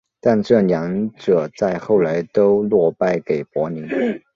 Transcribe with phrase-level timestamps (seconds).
[0.19, 3.87] 但这两者在后来都落败给柏林。